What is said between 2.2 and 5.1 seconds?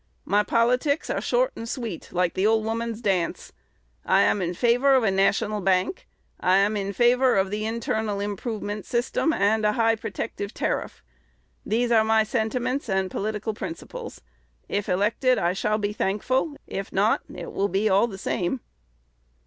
the old woman's dance. I am in favor of